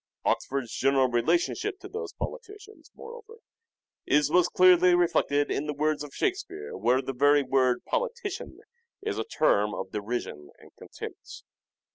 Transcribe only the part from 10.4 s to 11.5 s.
and contempt.